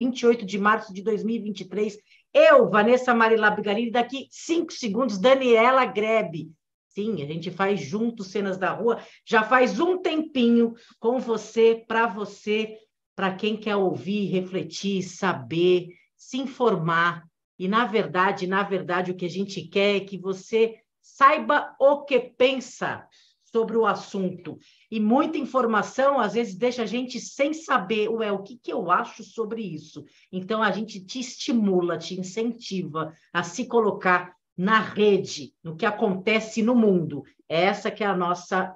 [0.00, 1.98] 28 de março de 2023.
[2.32, 6.50] Eu, Vanessa Marila Bigarini, daqui cinco segundos, Daniela Grebe.
[6.88, 12.06] Sim, a gente faz juntos cenas da rua, já faz um tempinho com você, para
[12.06, 12.76] você,
[13.14, 17.24] para quem quer ouvir, refletir, saber, se informar.
[17.58, 22.04] E, na verdade, na verdade, o que a gente quer é que você saiba o
[22.04, 23.06] que pensa
[23.50, 24.58] sobre o assunto.
[24.90, 28.90] E muita informação, às vezes, deixa a gente sem saber, ué, o que, que eu
[28.90, 30.04] acho sobre isso.
[30.32, 36.62] Então, a gente te estimula, te incentiva a se colocar na rede, no que acontece
[36.62, 37.22] no mundo.
[37.48, 38.74] Essa que é a nossa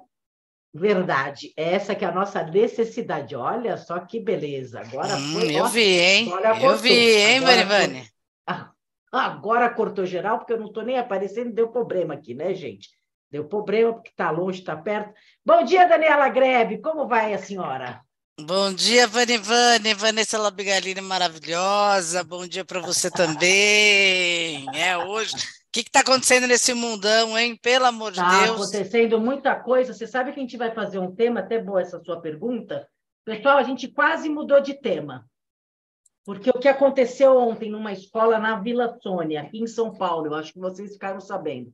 [0.72, 3.36] verdade, essa que é a nossa necessidade.
[3.36, 4.80] Olha só que beleza.
[4.80, 5.54] Agora hum, foi.
[5.54, 6.30] Eu vi, hein?
[6.62, 8.08] Eu vi, hein, Marivane?
[9.12, 12.88] Agora cortou geral, porque eu não estou nem aparecendo, deu problema aqui, né, gente?
[13.32, 15.14] Deu problema porque está longe, está perto.
[15.42, 16.82] Bom dia, Daniela Grebe.
[16.82, 18.02] Como vai a senhora?
[18.38, 22.22] Bom dia, Vani Vani, Vanessa Labigalini maravilhosa.
[22.22, 24.66] Bom dia para você também.
[24.78, 25.34] É hoje.
[25.34, 25.38] O
[25.72, 27.56] que está acontecendo nesse mundão, hein?
[27.56, 28.66] Pelo amor tá de Deus.
[28.66, 29.94] Está acontecendo muita coisa.
[29.94, 32.86] Você sabe que a gente vai fazer um tema, até boa essa sua pergunta.
[33.24, 35.24] Pessoal, a gente quase mudou de tema.
[36.22, 40.34] Porque o que aconteceu ontem numa escola na Vila Sônia, aqui em São Paulo, eu
[40.34, 41.72] acho que vocês ficaram sabendo.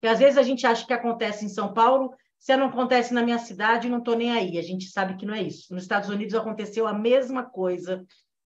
[0.00, 3.22] Porque às vezes a gente acha que acontece em São Paulo, se não acontece na
[3.22, 4.58] minha cidade, não estou nem aí.
[4.58, 5.74] A gente sabe que não é isso.
[5.74, 8.04] Nos Estados Unidos aconteceu a mesma coisa,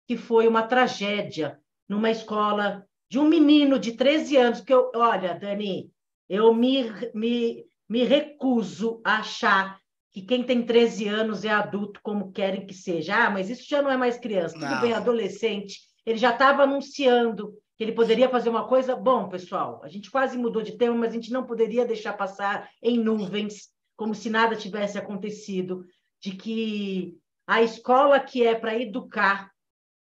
[0.07, 1.59] que foi uma tragédia
[1.89, 5.91] numa escola de um menino de 13 anos, que eu, olha, Dani,
[6.29, 9.79] eu me, me, me recuso a achar
[10.11, 13.27] que quem tem 13 anos é adulto como querem que seja.
[13.27, 15.79] Ah, mas isso já não é mais criança, tudo bem, adolescente.
[16.05, 18.97] Ele já estava anunciando que ele poderia fazer uma coisa.
[18.97, 22.71] Bom, pessoal, a gente quase mudou de tema, mas a gente não poderia deixar passar
[22.83, 25.85] em nuvens, como se nada tivesse acontecido,
[26.21, 29.51] de que a escola que é para educar,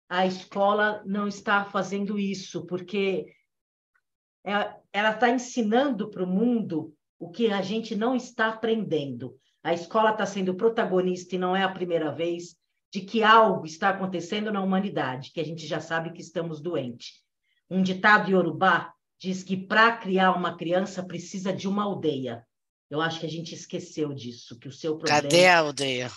[0.07, 3.25] a escola não está fazendo isso, porque
[4.45, 4.51] é,
[4.93, 9.37] ela está ensinando para o mundo o que a gente não está aprendendo.
[9.63, 12.55] A escola está sendo protagonista e não é a primeira vez
[12.93, 17.24] de que algo está acontecendo na humanidade, que a gente já sabe que estamos doentes.
[17.69, 22.45] Um ditado iorubá diz que para criar uma criança precisa de uma aldeia.
[22.89, 25.21] Eu acho que a gente esqueceu disso, que o seu problema.
[25.21, 26.11] Cadê a aldeia?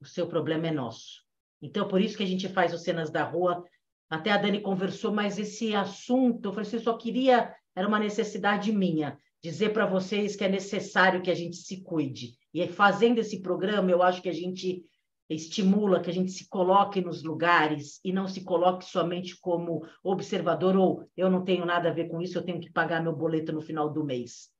[0.00, 1.22] O seu problema é nosso.
[1.62, 3.64] Então, por isso que a gente faz os cenas da rua.
[4.10, 7.98] Até a Dani conversou, mas esse assunto, eu falei assim, eu só queria, era uma
[7.98, 12.36] necessidade minha, dizer para vocês que é necessário que a gente se cuide.
[12.52, 14.84] E fazendo esse programa, eu acho que a gente
[15.28, 20.76] estimula que a gente se coloque nos lugares e não se coloque somente como observador
[20.76, 23.52] ou eu não tenho nada a ver com isso, eu tenho que pagar meu boleto
[23.52, 24.50] no final do mês.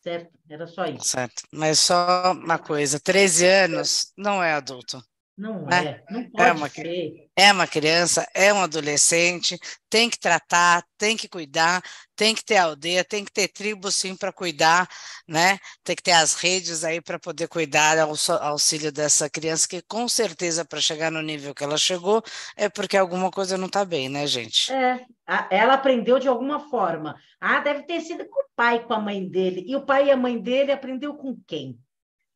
[0.00, 0.30] Certo?
[0.48, 1.04] Era só isso.
[1.04, 1.42] Certo.
[1.52, 5.02] Mas só uma coisa, 13 anos não é adulto.
[5.38, 5.86] Não né?
[5.86, 7.30] é, não é pode é uma, ser.
[7.36, 9.56] É uma criança, é um adolescente,
[9.88, 11.80] tem que tratar, tem que cuidar,
[12.16, 14.88] tem que ter aldeia, tem que ter tribo sim para cuidar,
[15.28, 15.60] né?
[15.84, 20.08] Tem que ter as redes aí para poder cuidar ao auxílio dessa criança, que com
[20.08, 22.20] certeza para chegar no nível que ela chegou
[22.56, 24.72] é porque alguma coisa não está bem, né, gente?
[24.72, 25.06] É,
[25.50, 27.14] ela aprendeu de alguma forma.
[27.40, 29.62] Ah, deve ter sido com o pai, com a mãe dele.
[29.68, 31.78] E o pai e a mãe dele aprendeu com quem?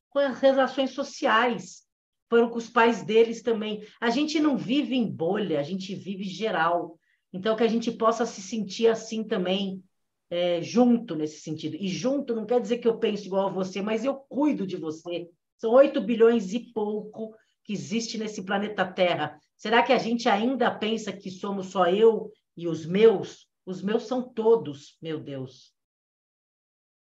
[0.08, 1.82] Com as relações sociais
[2.32, 3.86] foram com os pais deles também.
[4.00, 6.98] A gente não vive em bolha, a gente vive geral.
[7.30, 9.84] Então, que a gente possa se sentir assim também,
[10.30, 11.76] é, junto nesse sentido.
[11.78, 14.78] E junto não quer dizer que eu penso igual a você, mas eu cuido de
[14.78, 15.28] você.
[15.58, 19.38] São 8 bilhões e pouco que existe nesse planeta Terra.
[19.58, 23.46] Será que a gente ainda pensa que somos só eu e os meus?
[23.66, 25.74] Os meus são todos, meu Deus.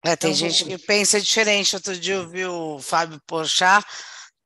[0.04, 1.76] É, tem então, gente que pensa diferente.
[1.76, 3.86] Outro dia eu vi o Fábio Porchat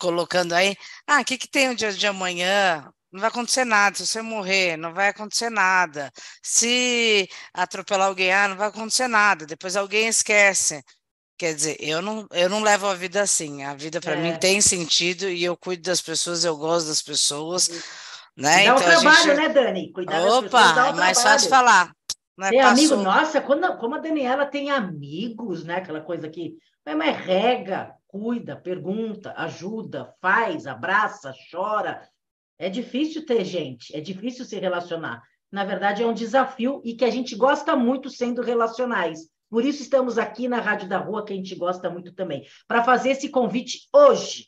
[0.03, 0.75] colocando aí,
[1.07, 2.91] ah, o que, que tem o dia de amanhã?
[3.09, 3.95] Não vai acontecer nada.
[3.95, 6.11] Se você morrer, não vai acontecer nada.
[6.41, 9.45] Se atropelar alguém, ah, não vai acontecer nada.
[9.45, 10.83] Depois alguém esquece.
[11.37, 13.63] Quer dizer, eu não, eu não levo a vida assim.
[13.63, 14.21] A vida para é.
[14.21, 17.69] mim tem sentido e eu cuido das pessoas, eu gosto das pessoas.
[18.35, 18.55] Né?
[18.55, 19.35] Dá então, um trabalho, gente...
[19.35, 19.91] né, Dani?
[19.93, 21.39] Cuidar Opa, das pessoas dá um é mais trabalho.
[21.39, 21.95] fácil falar.
[22.37, 22.49] Né?
[22.49, 25.75] Tem amigo, nossa, quando, como a Daniela tem amigos, né?
[25.75, 26.57] Aquela coisa que.
[26.85, 32.07] Mas rega, cuida, pergunta, ajuda, faz, abraça, chora.
[32.59, 35.23] É difícil ter gente, é difícil se relacionar.
[35.51, 39.21] Na verdade, é um desafio e que a gente gosta muito sendo relacionais.
[39.49, 42.83] Por isso estamos aqui na Rádio da Rua, que a gente gosta muito também, para
[42.83, 44.47] fazer esse convite hoje,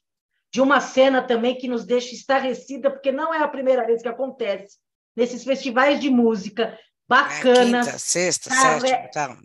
[0.53, 4.07] de uma cena também que nos deixa estarrecida, porque não é a primeira vez que
[4.07, 4.77] acontece
[5.15, 6.77] nesses festivais de música
[7.07, 7.87] bacanas.
[7.87, 9.37] É quinta, sexta, sétima, tá,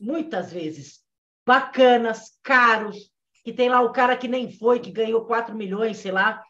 [0.00, 1.04] muitas vezes.
[1.46, 3.13] Bacanas, caros,
[3.44, 6.42] que tem lá o cara que nem foi, que ganhou 4 milhões, sei lá,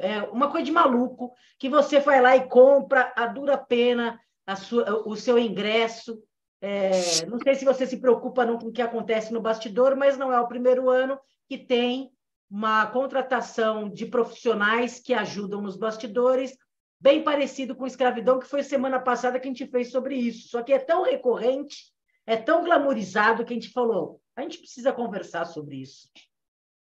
[0.00, 4.56] É uma coisa de maluco que você vai lá e compra a dura pena a
[4.56, 6.22] sua, o seu ingresso.
[6.60, 6.90] É,
[7.26, 10.32] não sei se você se preocupa não com o que acontece no bastidor, mas não
[10.32, 11.18] é o primeiro ano
[11.48, 12.10] que tem
[12.50, 16.56] uma contratação de profissionais que ajudam nos bastidores,
[17.00, 20.48] bem parecido com escravidão, que foi semana passada que a gente fez sobre isso.
[20.48, 21.92] Só que é tão recorrente,
[22.26, 26.08] é tão glamorizado que a gente falou, a gente precisa conversar sobre isso.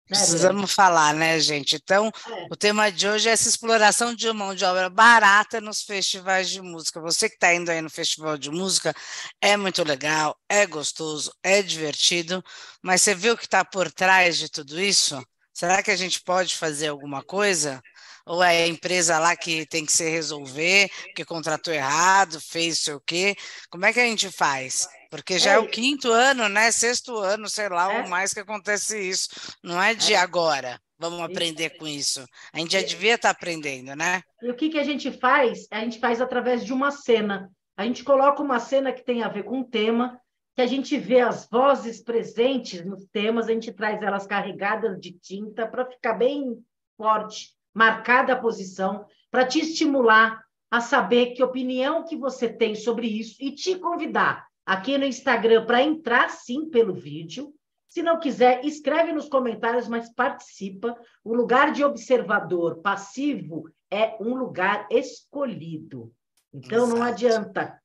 [0.10, 1.76] Né, Precisamos falar, né, gente?
[1.76, 2.48] Então, é.
[2.50, 6.62] o tema de hoje é essa exploração de mão de obra barata nos festivais de
[6.62, 7.02] música.
[7.02, 8.96] Você que está indo aí no festival de música,
[9.42, 12.42] é muito legal, é gostoso, é divertido,
[12.82, 15.22] mas você viu o que está por trás de tudo isso?
[15.54, 17.82] Será que a gente pode fazer alguma coisa?
[18.28, 22.94] Ou é a empresa lá que tem que se resolver, que contratou errado, fez sei
[22.94, 23.36] o quê?
[23.70, 24.88] Como é que a gente faz?
[25.10, 26.72] Porque já é, é o quinto ano, né?
[26.72, 28.02] Sexto ano, sei lá, é.
[28.02, 29.30] ou mais que acontece isso.
[29.64, 30.18] Não é de é.
[30.18, 30.80] agora.
[31.00, 32.26] Vamos aprender com isso.
[32.52, 34.22] A gente já devia estar tá aprendendo, né?
[34.42, 35.68] E o que, que a gente faz?
[35.72, 37.52] A gente faz através de uma cena.
[37.78, 40.20] A gente coloca uma cena que tem a ver com o tema,
[40.56, 45.12] que a gente vê as vozes presentes nos temas, a gente traz elas carregadas de
[45.12, 46.58] tinta para ficar bem
[46.98, 53.08] forte, marcada a posição, para te estimular a saber que opinião que você tem sobre
[53.08, 57.54] isso e te convidar aqui no Instagram para entrar sim pelo vídeo.
[57.88, 60.96] Se não quiser, escreve nos comentários, mas participa.
[61.24, 66.12] O lugar de observador passivo é um lugar escolhido.
[66.54, 67.00] Então Exato.
[67.00, 67.82] não adianta,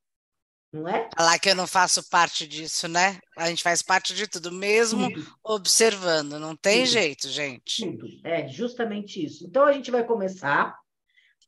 [0.73, 1.09] não é?
[1.15, 3.21] Falar que eu não faço parte disso, né?
[3.37, 5.27] A gente faz parte de tudo, mesmo tudo.
[5.45, 6.39] observando.
[6.39, 6.93] Não tem tudo.
[6.93, 7.85] jeito, gente.
[7.85, 8.07] Tudo.
[8.25, 9.47] É justamente isso.
[9.47, 10.77] Então a gente vai começar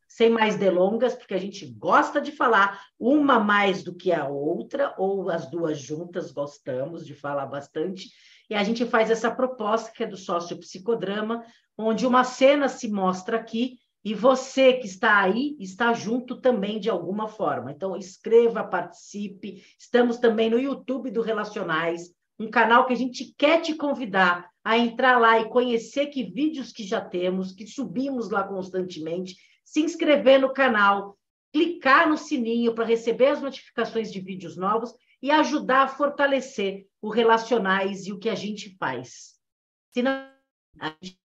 [0.07, 4.95] sem mais delongas, porque a gente gosta de falar uma mais do que a outra,
[4.97, 8.11] ou as duas juntas gostamos de falar bastante,
[8.49, 11.45] e a gente faz essa proposta que é do sócio psicodrama,
[11.77, 16.91] onde uma cena se mostra aqui e você que está aí está junto também de
[16.91, 17.73] alguma forma.
[17.73, 19.65] Então, escreva, participe.
[19.79, 24.77] Estamos também no YouTube do Relacionais, um canal que a gente quer te convidar a
[24.77, 30.39] entrar lá e conhecer que vídeos que já temos, que subimos lá constantemente se inscrever
[30.41, 31.19] no canal,
[31.53, 34.93] clicar no sininho para receber as notificações de vídeos novos
[35.23, 39.39] e ajudar a fortalecer o Relacionais e o que a gente faz.
[39.93, 40.29] Senão,
[40.79, 41.19] a gente...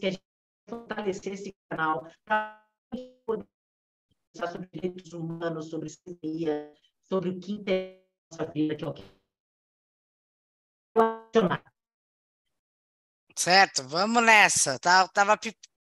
[0.00, 0.22] que a gente
[0.68, 6.74] fortalecer esse canal para poder conversar sobre direitos humanos, sobre cidadania,
[7.04, 9.18] sobre o que interessa a nossa vida, que é o que
[13.36, 14.78] Certo, vamos nessa.
[14.80, 15.38] Tá, tava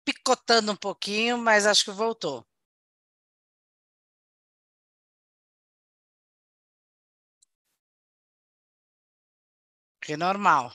[0.06, 2.46] picotando um pouquinho, mas acho que voltou.
[10.18, 10.72] Normal.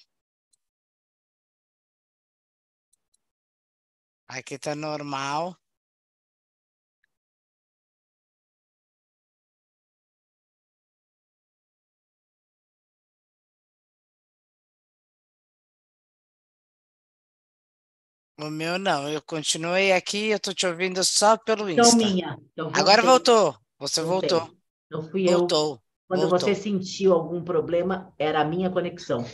[4.26, 5.56] Aqui está normal.
[18.40, 21.96] O meu não, eu continuei aqui, eu estou te ouvindo só pelo então, Insta.
[21.96, 22.38] Então, minha.
[22.52, 24.48] Então, Agora voltou, você voltou.
[24.90, 25.74] Não fui voltou.
[25.74, 25.87] eu.
[26.08, 26.38] Quando voltou.
[26.40, 29.24] você sentiu algum problema, era a minha conexão.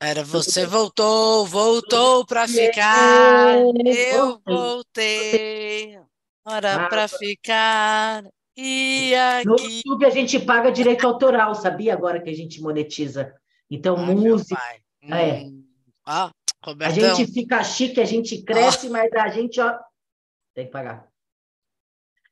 [0.00, 3.56] Era você voltou, voltou para ficar.
[3.84, 5.98] Eu voltei.
[6.46, 8.24] Hora para ficar.
[8.56, 9.46] E aqui.
[9.46, 11.94] No YouTube a gente paga direito autoral, sabia?
[11.94, 13.34] Agora que a gente monetiza.
[13.68, 14.62] Então, Ai, música.
[15.02, 15.40] É.
[15.40, 15.64] Hum.
[16.06, 16.30] Ah,
[16.80, 18.90] a gente fica chique, a gente cresce, ah.
[18.90, 19.76] mas a gente ó,
[20.54, 21.08] tem que pagar.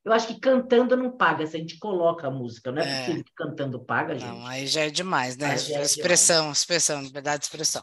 [0.04, 3.00] Eu acho que cantando não paga, se a gente coloca a música, não é, é.
[3.00, 4.28] possível que cantando paga, gente.
[4.28, 5.52] Não, aí já é demais, né?
[5.52, 6.58] É expressão, demais.
[6.58, 7.82] expressão, liberdade de expressão.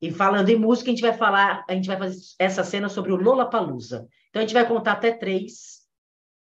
[0.00, 3.12] E falando em música, a gente vai falar, a gente vai fazer essa cena sobre
[3.12, 4.06] o Lola Palusa.
[4.28, 5.76] Então a gente vai contar até três.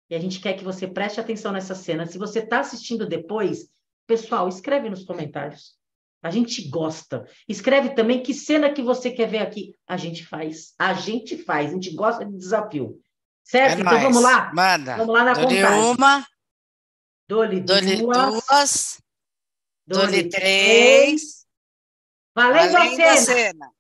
[0.10, 2.06] E a gente quer que você preste atenção nessa cena.
[2.06, 3.70] Se você está assistindo depois,
[4.06, 5.76] pessoal, escreve nos comentários.
[6.22, 7.26] A gente gosta.
[7.48, 9.74] Escreve também que cena que você quer ver aqui.
[9.88, 10.74] A gente faz.
[10.78, 11.72] A gente faz.
[11.72, 13.00] A gente gosta de desafio.
[13.46, 13.78] Certo?
[13.78, 14.52] É então vamos lá?
[14.54, 14.98] Manda.
[14.98, 15.80] Vamos lá na Dole contagem.
[15.92, 16.28] uma.
[17.28, 18.44] Dole, Dole duas.
[18.48, 19.02] duas.
[19.88, 21.46] Dole, três.
[22.36, 23.22] Valendo, Valendo a cena.
[23.22, 23.72] cena.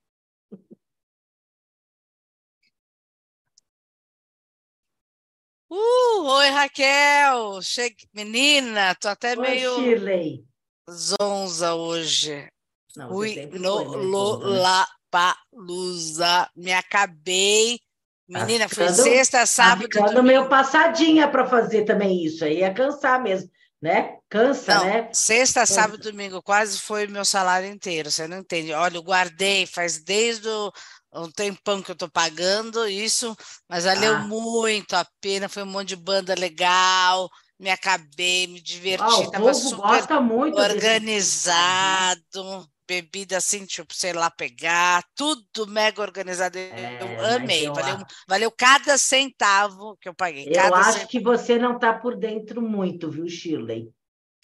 [5.69, 7.61] Uh, oi, Raquel.
[7.61, 8.07] Chegue...
[8.13, 10.45] Menina, tô até oi, meio Shirley.
[10.89, 12.47] zonza hoje.
[12.95, 14.59] Não, Ui, no, lo, né?
[14.59, 16.49] la, Palusa.
[16.55, 17.79] Me acabei.
[18.27, 19.83] Menina, foi sexta, sábado.
[19.83, 22.43] Ficando meio passadinha para fazer também isso.
[22.43, 23.49] Aí ia cansar mesmo,
[23.81, 24.15] né?
[24.29, 25.09] Cansa, não, né?
[25.13, 25.73] Sexta, Cansa.
[25.73, 28.09] sábado, domingo, quase foi meu salário inteiro.
[28.09, 28.73] Você não entende?
[28.73, 30.71] Olha, eu guardei, faz desde o
[31.13, 33.35] um tempão que eu estou pagando isso,
[33.69, 34.19] mas valeu ah.
[34.19, 35.47] muito a pena.
[35.47, 37.29] Foi um monte de banda legal
[37.59, 42.74] me acabei, me diverti, ah, estava super muito organizado, desse...
[42.87, 46.57] bebida assim, tipo, sei lá, pegar, tudo mega organizado.
[46.57, 48.05] É, eu amei, eu valeu, acho...
[48.27, 50.47] valeu cada centavo que eu paguei.
[50.47, 51.07] Eu acho centavo.
[51.09, 53.91] que você não está por dentro muito, viu, Shirley?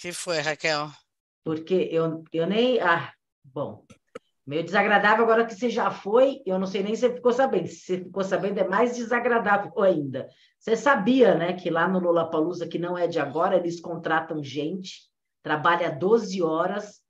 [0.01, 0.89] que foi, Raquel?
[1.43, 2.79] Porque eu, eu nem.
[2.81, 3.85] Ah, bom.
[4.45, 7.67] Meio desagradável agora que você já foi, eu não sei nem se você ficou sabendo.
[7.67, 10.27] Se você ficou sabendo, é mais desagradável ainda.
[10.57, 15.01] Você sabia, né, que lá no Lollapalooza, que não é de agora, eles contratam gente,
[15.43, 17.00] trabalha 12 horas,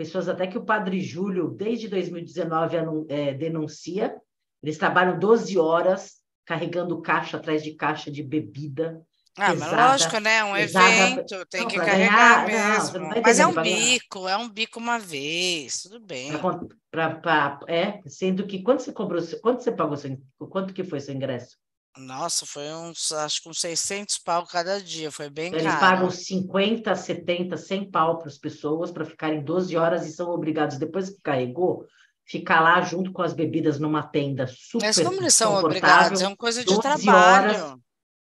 [0.00, 4.16] pessoas até que o Padre Júlio, desde 2019, é, denuncia,
[4.62, 9.02] eles trabalham 12 horas carregando caixa atrás de caixa de bebida.
[9.36, 10.42] Ah, pesada, mas lógico, né?
[10.42, 12.98] Um evento, tem não, que carregar ganhar, mesmo.
[12.98, 16.32] Não, mas é um bico, é um bico uma vez, tudo bem.
[16.32, 20.82] Pra, pra, pra, é, sendo que quanto você cobrou, quanto você pagou, seu, quanto que
[20.82, 21.58] foi seu ingresso?
[21.96, 25.76] Nossa, foi uns, acho que uns 600 pau cada dia, foi bem Eles caro.
[25.76, 30.30] Eles pagam 50, 70, 100 pau para as pessoas para ficarem 12 horas e são
[30.30, 31.84] obrigados, depois que carregou,
[32.24, 36.22] ficar lá junto com as bebidas numa tenda super Mas como eles são obrigados?
[36.22, 37.64] É uma coisa de trabalho.
[37.64, 37.76] Horas,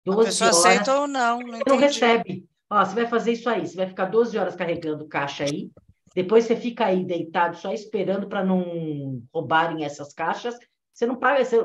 [0.04, 2.48] 12 a pessoa horas, aceita ou não, não, não recebe.
[2.70, 5.70] Ó, você vai fazer isso aí, você vai ficar 12 horas carregando caixa aí,
[6.14, 10.54] depois você fica aí deitado só esperando para não roubarem essas caixas
[10.98, 11.56] você não paga, você,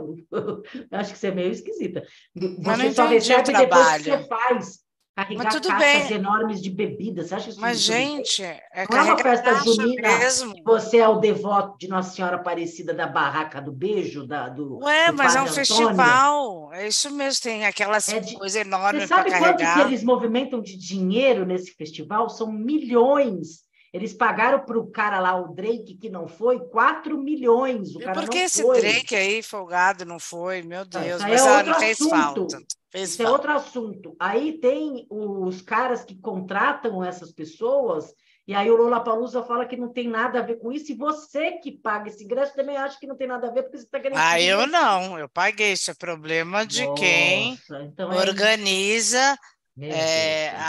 [0.92, 2.06] acho que você é meio esquisita.
[2.36, 4.84] Você só recebe depois que você faz.
[5.16, 6.18] Carregar Mas tudo caixas bem.
[6.18, 7.28] enormes de bebidas.
[7.28, 10.56] Você acha isso Mas, gente, é não é uma festa junina mesmo.
[10.66, 14.80] você é o devoto de Nossa Senhora Aparecida da Barraca do Beijo, da, do.
[14.84, 15.66] Ué, do mas é um Antônio.
[15.66, 16.74] festival.
[16.74, 18.36] É isso mesmo, tem aquelas é de...
[18.36, 19.38] coisas enormes para carregar.
[19.40, 22.28] Você sabe quanto que eles movimentam de dinheiro nesse festival?
[22.30, 23.63] São milhões.
[23.94, 27.96] Eles pagaram para o cara lá, o Drake, que não foi, 4 milhões.
[27.96, 28.82] O e cara por que esse foi.
[28.82, 30.64] Drake aí, folgado, não foi?
[30.64, 32.10] Meu Deus, Isso mas é ela não fez assunto.
[32.10, 32.58] falta.
[32.90, 33.30] Fez Isso falta.
[33.30, 34.16] é outro assunto.
[34.20, 38.12] Aí tem os caras que contratam essas pessoas,
[38.48, 40.96] e aí o Lola Palusa fala que não tem nada a ver com isso, e
[40.96, 43.86] você que paga esse ingresso também acha que não tem nada a ver, porque você
[43.86, 44.18] está querendo.
[44.18, 45.74] Ah, eu não, eu paguei.
[45.74, 49.38] Isso é problema de Nossa, quem então é organiza é,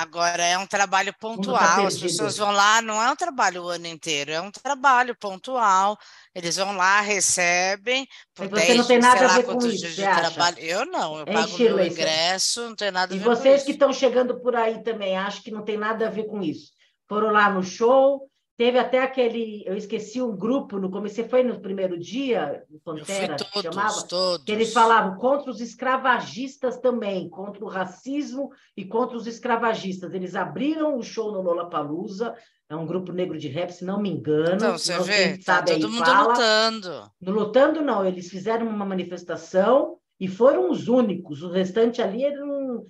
[0.01, 3.65] agora é um trabalho tá pontual, tá as pessoas vão lá, não é um trabalho
[3.65, 5.99] o ano inteiro, é um trabalho pontual.
[6.35, 9.97] Eles vão lá, recebem por você 10, não tem nada a ver com isso, de
[9.97, 10.59] trabalho.
[10.59, 13.41] Eu não, eu pago o meu ingresso, não tem nada a e ver com isso.
[13.41, 16.25] E vocês que estão chegando por aí também, acham que não tem nada a ver
[16.25, 16.73] com isso.
[17.07, 21.43] Foram lá no show, Teve até aquele, eu esqueci um grupo no começo, você foi
[21.43, 24.45] no primeiro dia, o Pantera, todos, chamava, todos.
[24.45, 30.15] que eles falavam contra os escravagistas também, contra o racismo e contra os escravagistas.
[30.15, 32.33] Eles abriram o show no Lollapalooza,
[32.69, 34.55] é um grupo negro de rap, se não me engano.
[34.55, 36.29] Então, você vê, tá todo mundo fala.
[36.29, 37.11] lutando.
[37.21, 42.87] No lutando não, eles fizeram uma manifestação e foram os únicos, o restante ali não,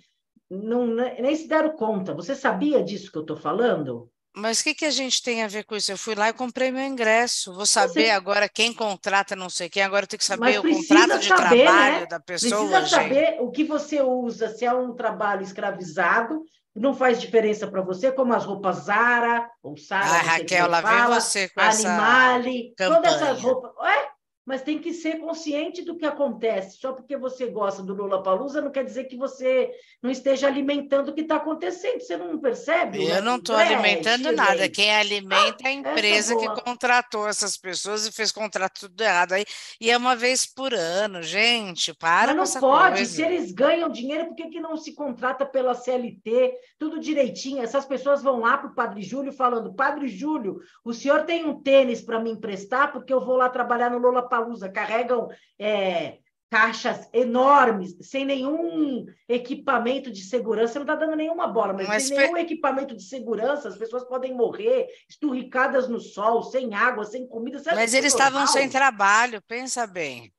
[0.51, 2.13] não, nem se deram conta.
[2.13, 4.11] Você sabia disso que eu estou falando?
[4.37, 5.93] Mas o que, que a gente tem a ver com isso?
[5.93, 7.55] Eu fui lá e comprei meu ingresso.
[7.55, 8.11] Vou saber Você...
[8.11, 9.83] agora quem contrata, não sei quem.
[9.83, 11.65] Agora eu tenho que saber o contrato de saber, né?
[11.65, 12.07] trabalho né?
[12.07, 12.69] da pessoa.
[12.69, 16.43] Precisa saber o que você usa, se é um trabalho escravizado,
[16.75, 20.05] não faz diferença para você, como as roupas Zara ou Sara.
[20.05, 23.03] Ah, Raquel, lá vem você com Animale, essa campanha.
[23.03, 23.71] todas essas roupas.
[23.77, 24.09] Ué?
[24.47, 26.79] Mas tem que ser consciente do que acontece.
[26.79, 29.71] Só porque você gosta do Lula Palusa não quer dizer que você
[30.03, 32.01] não esteja alimentando o que está acontecendo.
[32.01, 33.07] Você não percebe?
[33.07, 34.69] Eu não estou alimentando nada.
[34.69, 39.33] Quem alimenta é a ah, empresa que contratou essas pessoas e fez contrato tudo errado
[39.33, 39.45] aí.
[39.81, 41.95] E é uma vez por ano, gente.
[41.95, 42.97] Para Mas não pode.
[42.97, 43.13] Coisa.
[43.13, 46.55] Se eles ganham dinheiro, por que, que não se contrata pela CLT?
[46.79, 47.63] Tudo direitinho.
[47.63, 51.63] Essas pessoas vão lá para o Padre Júlio falando: Padre Júlio, o senhor tem um
[51.63, 56.19] tênis para me emprestar porque eu vou lá trabalhar no Lula Lollapalooza, carregam é,
[56.51, 62.17] caixas enormes, sem nenhum equipamento de segurança, não está dando nenhuma bola, mas, mas sem
[62.17, 67.61] nenhum equipamento de segurança, as pessoas podem morrer esturricadas no sol, sem água, sem comida.
[67.75, 70.33] mas eles estavam sem trabalho, pensa bem.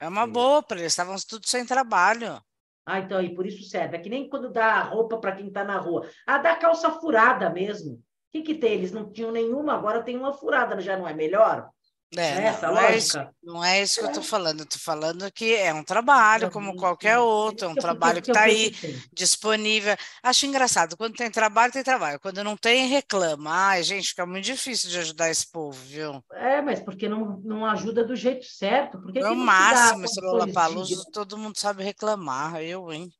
[0.00, 0.32] É uma Sim.
[0.32, 2.40] boa para eles, estavam tudo sem trabalho.
[2.86, 3.96] Ah, então, e por isso serve.
[3.98, 6.08] É que nem quando dá roupa para quem está na rua.
[6.26, 7.96] Ah, dá calça furada mesmo.
[7.96, 8.72] O que, que tem?
[8.72, 11.68] Eles não tinham nenhuma, agora tem uma furada, já não é melhor?
[12.16, 14.62] É, é essa não, é isso, não é isso que eu estou falando.
[14.62, 18.72] Estou falando que é um trabalho como qualquer outro, é um trabalho que está aí
[19.12, 19.94] disponível.
[20.22, 22.18] Acho engraçado, quando tem trabalho, tem trabalho.
[22.20, 23.50] Quando não tem, reclama.
[23.50, 26.24] Ai, gente, fica muito difícil de ajudar esse povo, viu?
[26.32, 28.98] É, mas porque não, não ajuda do jeito certo.
[28.98, 32.62] Porque é o máximo, esse Lula Paluso, todo mundo sabe reclamar.
[32.62, 33.12] Eu, hein?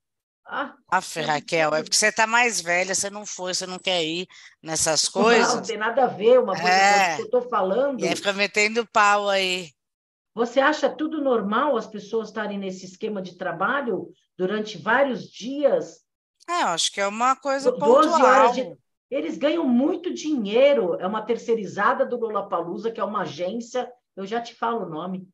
[0.51, 4.03] Ah, Aff, Raquel, é porque você está mais velha, você não foi, você não quer
[4.03, 4.27] ir
[4.63, 5.49] nessas coisas.
[5.49, 7.17] Não, não tem nada a ver uma coisa é.
[7.17, 8.01] que eu estou falando.
[8.01, 9.71] E aí fica metendo pau aí.
[10.35, 15.99] Você acha tudo normal as pessoas estarem nesse esquema de trabalho durante vários dias?
[16.49, 18.23] É, eu acho que é uma coisa pontual.
[18.23, 18.75] Horas de...
[19.11, 20.95] Eles ganham muito dinheiro.
[20.99, 23.91] É uma terceirizada do Lollapalooza, que é uma agência.
[24.17, 25.29] Eu já te falo o nome.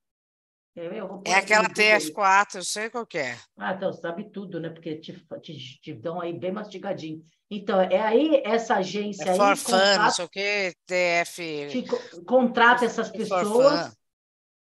[1.24, 3.36] É aquela TF4, eu sei qual é.
[3.56, 4.70] Ah, então, sabe tudo, né?
[4.70, 7.22] Porque te, te, te, dão aí bem mastigadinho.
[7.48, 9.36] Então, é aí essa agência é aí...
[9.36, 11.68] For contrata, não sei o quê, TF...
[11.70, 13.96] Que contrata essas pessoas.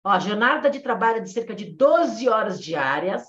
[0.02, 3.22] Ó, jornada de trabalho é de cerca de 12 horas diárias.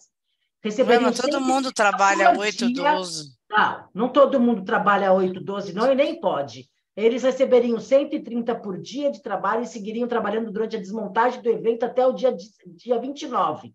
[0.63, 3.35] Recebendo todo mundo trabalha 8, 12.
[3.47, 6.67] Não, não todo mundo trabalha 8, 12, não, e nem pode.
[6.95, 11.83] Eles receberiam 130 por dia de trabalho e seguiriam trabalhando durante a desmontagem do evento
[11.83, 12.33] até o dia,
[12.67, 13.73] dia 29.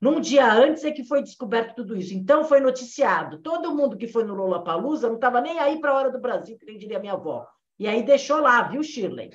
[0.00, 2.14] Num dia antes é que foi descoberto tudo isso.
[2.14, 3.38] Então foi noticiado.
[3.38, 6.20] Todo mundo que foi no Lula Palusa não estava nem aí para a hora do
[6.20, 7.46] Brasil, que nem diria minha avó.
[7.78, 9.30] E aí deixou lá, viu, Shirley?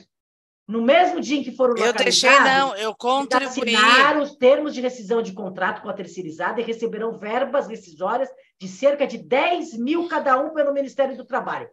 [0.67, 3.47] No mesmo dia em que foram Eu deixei, não, eu contribuí.
[3.47, 8.67] Assinaram os termos de rescisão de contrato com a terceirizada e receberão verbas rescisórias de
[8.67, 11.67] cerca de 10 mil cada um pelo Ministério do Trabalho.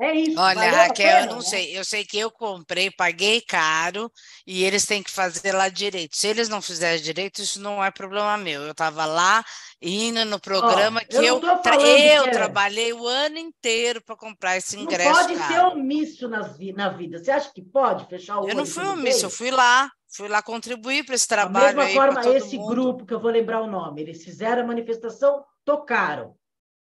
[0.00, 0.40] É isso.
[0.40, 1.42] Olha, Raquel, eu não né?
[1.42, 1.78] sei.
[1.78, 4.10] Eu sei que eu comprei, paguei caro
[4.44, 6.16] e eles têm que fazer lá direito.
[6.16, 8.62] Se eles não fizerem direito, isso não é problema meu.
[8.62, 9.44] Eu estava lá
[9.80, 12.30] indo no programa oh, que eu, eu, tra eu é.
[12.30, 15.10] trabalhei o ano inteiro para comprar esse ingresso.
[15.10, 17.22] Não pode ser omisso nas, na vida.
[17.22, 19.90] Você acha que pode fechar o Eu não fui omisso, eu fui lá.
[20.16, 21.74] Fui lá contribuir para esse trabalho.
[21.76, 22.68] Da mesma aí, forma, esse mundo.
[22.68, 26.36] grupo, que eu vou lembrar o nome, eles fizeram a manifestação, tocaram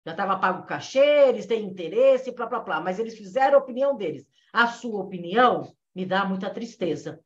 [0.05, 3.61] já estava pago o cachê, eles têm interesse, blá, blá, blá, mas eles fizeram a
[3.63, 4.27] opinião deles.
[4.53, 7.21] A sua opinião me dá muita tristeza.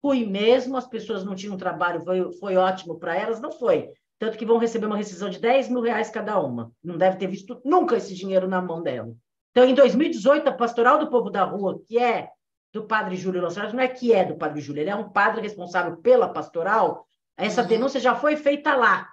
[0.00, 3.90] Fui mesmo, as pessoas não tinham trabalho, foi, foi ótimo para elas, não foi.
[4.18, 6.72] Tanto que vão receber uma rescisão de 10 mil reais cada uma.
[6.82, 9.14] Não deve ter visto nunca esse dinheiro na mão dela.
[9.50, 12.30] Então, em 2018, a Pastoral do Povo da Rua, que é
[12.72, 15.42] do padre Júlio Lançares, não é que é do padre Júlio, ele é um padre
[15.42, 17.06] responsável pela pastoral,
[17.36, 17.68] essa uhum.
[17.68, 19.11] denúncia já foi feita lá.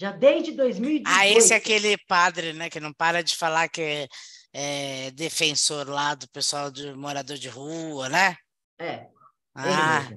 [0.00, 1.04] Já desde 2018.
[1.06, 4.08] Ah, esse é aquele padre, né, que não para de falar que é,
[4.50, 8.34] é defensor lá do pessoal de morador de rua, né?
[8.78, 9.08] É.
[9.54, 10.10] Ah,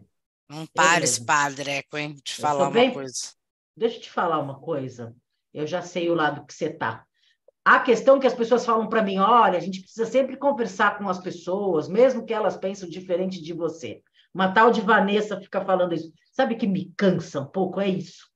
[0.48, 2.16] não para esse padre, é, hein?
[2.24, 2.94] Te falar uma bem...
[2.94, 3.34] coisa.
[3.76, 5.14] Deixa eu te falar uma coisa.
[5.54, 7.06] Eu já sei o lado que você tá.
[7.66, 11.10] A questão que as pessoas falam para mim, olha, a gente precisa sempre conversar com
[11.10, 14.02] as pessoas, mesmo que elas pensem diferente de você.
[14.34, 16.10] Uma tal de Vanessa fica falando isso.
[16.32, 17.82] Sabe que me cansa um pouco?
[17.82, 18.32] É isso.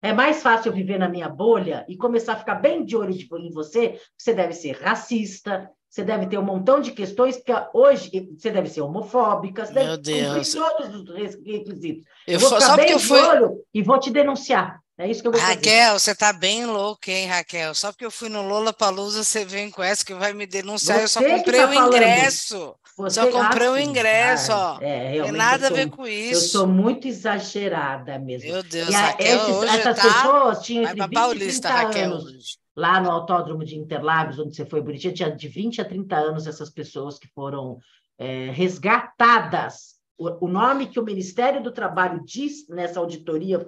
[0.00, 3.12] É mais fácil eu viver na minha bolha e começar a ficar bem de olho
[3.12, 4.00] em você.
[4.16, 8.68] Você deve ser racista, você deve ter um montão de questões, porque hoje você deve
[8.68, 10.54] ser homofóbica, você Meu deve Deus.
[10.54, 12.04] todos os requisitos.
[12.26, 13.20] Eu, eu vou ficar só bem eu fui...
[13.20, 14.78] de olho e vou te denunciar.
[14.98, 16.00] É isso que eu vou Raquel, fazer.
[16.00, 17.72] você tá bem louca, hein, Raquel?
[17.74, 20.98] Só porque eu fui no Lola Palusa, você vem com essa que vai me denunciar.
[20.98, 22.74] Você eu só comprei tá o ingresso.
[22.98, 24.78] Você só comprei o ingresso, ó.
[24.80, 26.32] É, Tem nada a ver com isso.
[26.32, 28.50] Eu sou muito exagerada mesmo.
[28.50, 30.02] Meu Deus, e a, Raquel, esses, hoje essas tá...
[30.02, 32.24] pessoas tinham entre 20 Paulista, e 30 Raquel, anos.
[32.24, 32.58] Hoje.
[32.76, 36.46] Lá no Autódromo de Interlagos, onde você foi bonitinha, tinha de 20 a 30 anos
[36.48, 37.78] essas pessoas que foram
[38.18, 39.96] é, resgatadas.
[40.18, 43.64] O, o nome que o Ministério do Trabalho diz nessa auditoria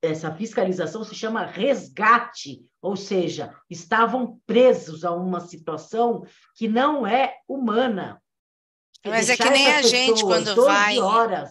[0.00, 6.24] essa fiscalização se chama resgate, ou seja, estavam presos a uma situação
[6.56, 8.20] que não é humana.
[9.04, 11.50] Mas é que nem a gente quando vai horas,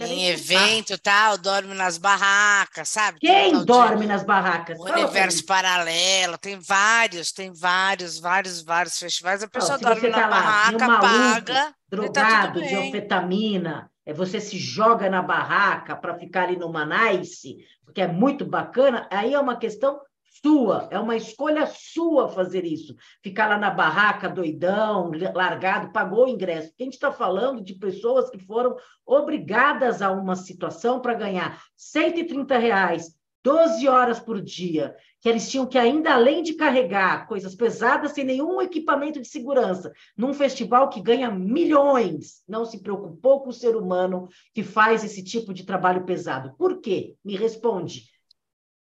[0.00, 3.18] em evento tal, dorme nas barracas, sabe?
[3.18, 4.78] Quem dorme nas barracas?
[4.78, 9.42] O universo paralelo, tem vários, tem vários, vários, vários festivais.
[9.42, 11.54] A pessoa dorme na tá barraca, lá, paga.
[11.54, 16.86] Tá drogado tá de anfetamina, é você se joga na barraca para ficar ali numa
[16.86, 20.00] nice, porque é muito bacana, aí é uma questão
[20.40, 22.96] sua, é uma escolha sua fazer isso.
[23.22, 26.72] Ficar lá na barraca, doidão, largado, pagou o ingresso.
[26.78, 32.56] A gente está falando de pessoas que foram obrigadas a uma situação para ganhar 130
[32.56, 33.14] reais,
[33.44, 38.24] 12 horas por dia, que eles tinham que, ainda além de carregar coisas pesadas, sem
[38.24, 43.76] nenhum equipamento de segurança, num festival que ganha milhões, não se preocupou com o ser
[43.76, 46.54] humano que faz esse tipo de trabalho pesado.
[46.56, 47.16] Por quê?
[47.24, 48.11] Me responde.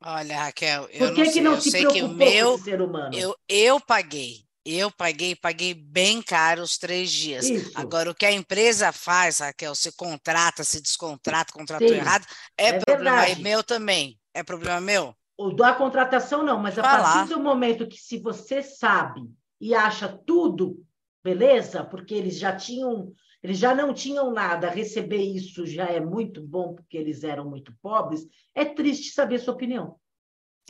[0.02, 2.80] Olha, Raquel, eu Por que não que não eu se sei que o meu, ser
[2.80, 3.14] humano?
[3.14, 4.44] Eu, eu paguei.
[4.64, 7.46] Eu paguei, paguei bem caro os três dias.
[7.46, 7.72] Isso.
[7.76, 12.26] Agora, o que a empresa faz, Raquel, se contrata, se descontrata, contratou Sim, errado,
[12.58, 14.18] é, é problema meu também.
[14.34, 15.14] É problema meu?
[15.36, 17.14] O da contratação não, mas a Falar.
[17.14, 19.22] partir do momento que se você sabe
[19.60, 20.84] e acha tudo
[21.24, 26.42] beleza, porque eles já tinham, eles já não tinham nada, receber isso já é muito
[26.42, 29.96] bom porque eles eram muito pobres, é triste saber sua opinião.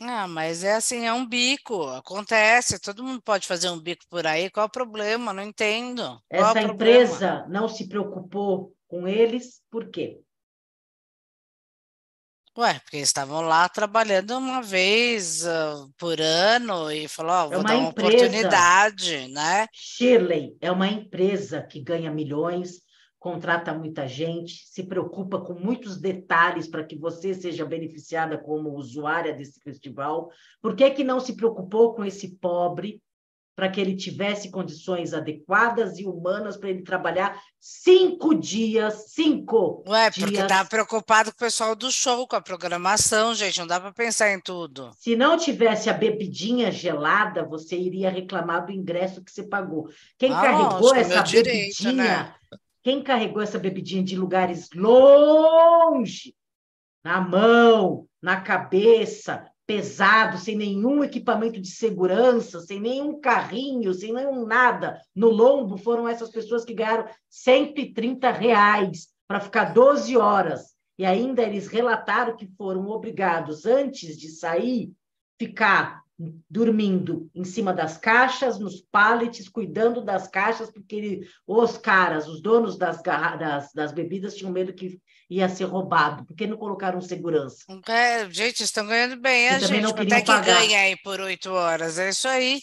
[0.01, 4.25] Ah, mas é assim, é um bico, acontece, todo mundo pode fazer um bico por
[4.25, 5.31] aí, qual o problema?
[5.31, 6.19] Não entendo.
[6.27, 10.19] Qual Essa empresa não se preocupou com eles, por quê?
[12.57, 17.47] Ué, porque eles estavam lá trabalhando uma vez ah, por ano e falou, ó, É
[17.47, 18.09] vou uma dar uma empresa.
[18.09, 19.67] oportunidade, né?
[19.73, 22.81] Shirley é uma empresa que ganha milhões,
[23.17, 29.33] contrata muita gente, se preocupa com muitos detalhes para que você seja beneficiada como usuária
[29.33, 30.29] desse festival.
[30.61, 33.01] Por que, que não se preocupou com esse pobre
[33.61, 40.09] para que ele tivesse condições adequadas e humanas para ele trabalhar cinco dias, cinco Ué,
[40.09, 40.47] porque dias.
[40.47, 44.31] tá preocupado com o pessoal do show, com a programação, gente, não dá para pensar
[44.31, 44.89] em tudo.
[44.97, 49.87] Se não tivesse a bebidinha gelada, você iria reclamar do ingresso que você pagou.
[50.17, 52.35] Quem Ah, carregou é essa direito, bebidinha, né?
[52.81, 56.33] quem carregou essa bebidinha de lugares longe,
[57.03, 64.45] na mão, na cabeça, pesado, sem nenhum equipamento de segurança, sem nenhum carrinho, sem nenhum
[64.45, 70.75] nada, no lombo, foram essas pessoas que ganharam 130 reais para ficar 12 horas.
[70.99, 74.91] E ainda eles relataram que foram obrigados, antes de sair,
[75.39, 76.01] ficar
[76.49, 82.41] dormindo em cima das caixas, nos pallets, cuidando das caixas, porque ele- os caras, os
[82.41, 87.63] donos das, das, das bebidas, tinham medo que ia ser roubado, porque não colocaram segurança.
[87.87, 89.81] É, gente, estão ganhando bem, a gente.
[89.81, 90.59] não Quanto queriam é que pagar.
[90.59, 91.97] ganha aí por oito horas?
[91.97, 92.59] É isso aí.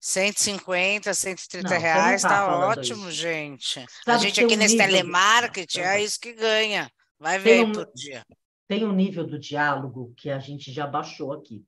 [0.00, 3.12] 150, 130 Não, reais, tá tá ótimo, isso.
[3.18, 3.80] gente.
[3.80, 6.88] A Sabe que gente aqui um nesse telemarketing, é isso que ganha.
[7.18, 8.22] Vai ver um- por dia.
[8.68, 11.64] Tem um nível do diálogo que a gente já baixou aqui.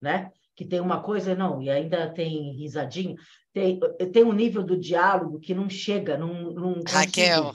[0.00, 0.30] Né?
[0.56, 3.16] Que tem uma coisa, não, e ainda tem risadinho.
[3.52, 3.78] Tem,
[4.12, 6.82] tem um nível do diálogo que não chega, não, não.
[6.88, 7.52] Raquel,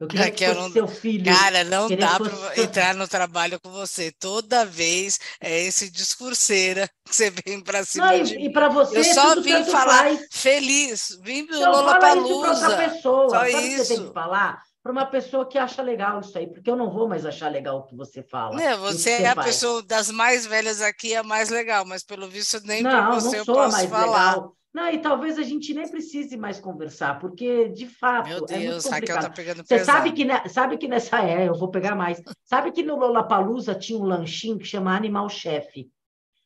[0.00, 1.24] Eu queria Raquel, que não- seu filho.
[1.24, 4.10] Cara, não dá para fosse- entrar no trabalho com você.
[4.12, 8.98] Toda vez é esse discurseira que você vem para cima Não, e, e para você,
[8.98, 10.26] Eu só tudo vim falar faz.
[10.32, 12.76] feliz, vim do Então, fala isso para outra Lollapalooza.
[12.76, 13.28] pessoa.
[13.28, 14.08] Só Sabe o que você tem isso.
[14.08, 14.62] que falar?
[14.84, 17.78] Para uma pessoa que acha legal isso aí, porque eu não vou mais achar legal
[17.78, 18.54] o que você fala.
[18.54, 19.46] Né, você é a faz.
[19.46, 23.44] pessoa das mais velhas aqui, a mais legal, mas pelo visto nem você não eu
[23.46, 24.34] sou a posso mais falar.
[24.34, 24.56] legal.
[24.74, 28.48] Não, e talvez a gente nem precise mais conversar, porque, de fato, Meu é muito
[28.58, 29.22] Deus, Raquel complicado.
[29.22, 29.98] tá pegando Você pesado.
[29.98, 32.20] sabe que, ne- sabe que nessa é, eu vou pegar mais.
[32.44, 35.88] Sabe que no Lollapalooza tinha um lanchinho que chama Animal Chef.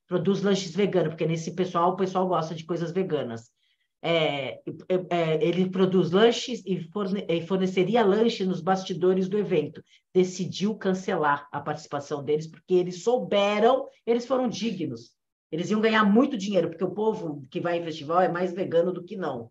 [0.06, 3.50] Produz lanches veganos, porque nesse pessoal, o pessoal gosta de coisas veganas.
[4.00, 9.82] É, é, é, ele produz lanches e, forne- e forneceria lanche nos bastidores do evento.
[10.14, 15.12] Decidiu cancelar a participação deles, porque eles souberam, eles foram dignos.
[15.50, 18.92] Eles iam ganhar muito dinheiro, porque o povo que vai em festival é mais vegano
[18.92, 19.50] do que não.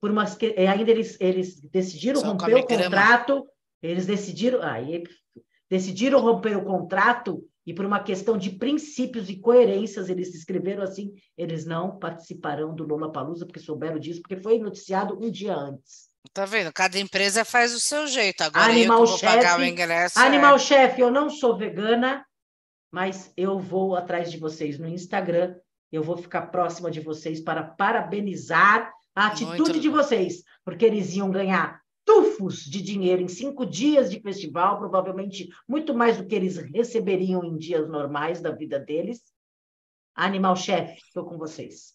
[0.00, 3.46] Por umas que, ainda eles, eles decidiram Só romper o contrato,
[3.82, 5.04] eles decidiram, aí,
[5.68, 11.14] decidiram romper o contrato e por uma questão de princípios e coerências, eles escreveram assim,
[11.38, 16.08] eles não participarão do Lollapalooza porque souberam disso, porque foi noticiado um dia antes.
[16.34, 16.72] Tá vendo?
[16.72, 18.40] Cada empresa faz o seu jeito.
[18.40, 20.18] Agora Animal eu vou pagar o Chef, ingresso.
[20.18, 22.26] é- Animal Chef, eu não sou vegana,
[22.92, 25.54] mas eu vou atrás de vocês no Instagram,
[25.92, 31.14] eu vou ficar próxima de vocês para parabenizar a atitude Muito de vocês, porque eles
[31.14, 36.34] iam ganhar tufos de dinheiro em cinco dias de festival, provavelmente muito mais do que
[36.34, 39.22] eles receberiam em dias normais da vida deles.
[40.14, 41.94] Animal Chef, estou com vocês.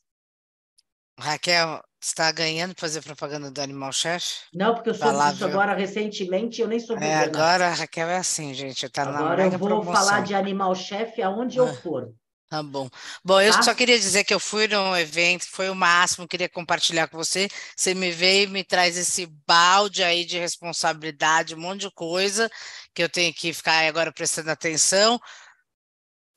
[1.18, 4.42] Raquel, você está ganhando para fazer propaganda do Animal Chef?
[4.54, 8.18] Não, porque eu soube disso agora recentemente, eu nem sou É, agora a Raquel é
[8.18, 8.90] assim, gente.
[8.90, 9.94] Tá na Agora eu vou promoção.
[9.94, 11.74] falar de Animal Chef aonde eu Ah.
[11.74, 12.14] for.
[12.48, 12.88] Tá bom.
[13.24, 13.64] Bom, eu Tá?
[13.64, 17.48] só queria dizer que eu fui num evento, foi o máximo, queria compartilhar com você.
[17.76, 22.50] Você me veio e me traz esse balde aí de responsabilidade, um monte de coisa
[22.94, 25.20] que eu tenho que ficar agora prestando atenção.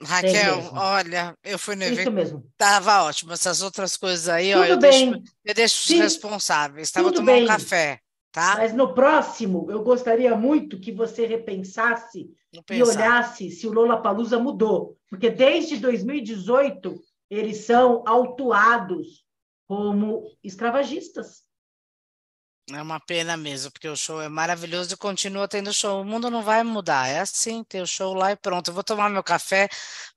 [0.02, 2.44] Raquel, olha, eu fui no Isso evento, mesmo.
[2.56, 3.32] tava ótimo.
[3.32, 6.88] Essas outras coisas aí, ó, Tudo eu deixo, bem, eu deixo os Sim, responsáveis.
[6.88, 8.00] Estava tudo tomando um café,
[8.32, 8.54] tá?
[8.56, 14.96] mas no próximo eu gostaria muito que você repensasse e olhasse se o Lollapalooza mudou,
[15.08, 19.24] porque desde 2018 eles são autuados
[19.66, 21.47] como escravagistas.
[22.70, 26.02] É uma pena mesmo, porque o show é maravilhoso e continua tendo show.
[26.02, 28.68] O mundo não vai mudar, é assim, tem o show lá e pronto.
[28.68, 29.68] Eu vou tomar meu café,